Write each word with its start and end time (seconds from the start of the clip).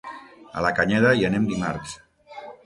A 0.61 0.63
la 0.65 0.71
Canyada 0.79 1.11
hi 1.19 1.27
anem 1.29 1.45
dimarts. 1.51 1.95